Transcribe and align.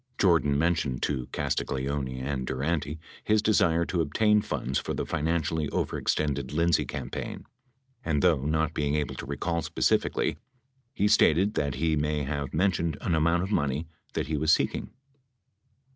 Jordan 0.17 0.57
mentioned 0.57 1.03
to 1.03 1.27
Castagleoni 1.27 2.19
and 2.21 2.47
Durante 2.47 2.97
his 3.23 3.39
desire 3.39 3.85
to 3.85 4.01
obtain 4.01 4.41
funds 4.41 4.79
for 4.79 4.95
the 4.95 5.05
financially 5.05 5.67
overextended 5.67 6.51
Lindsay 6.51 6.85
cam 6.87 7.11
paign 7.11 7.43
and, 8.03 8.23
though 8.23 8.41
not 8.41 8.73
being 8.73 8.95
able 8.95 9.13
to 9.13 9.27
recall 9.27 9.61
specifically, 9.61 10.37
he 10.95 11.07
stated 11.07 11.53
that 11.53 11.75
he 11.75 11.95
may 11.95 12.23
have 12.23 12.51
mentioned 12.51 12.97
an 13.01 13.13
amount 13.13 13.43
of 13.43 13.51
money 13.51 13.85
that 14.13 14.25
he 14.25 14.37
was 14.37 14.51
seeking. 14.51 14.89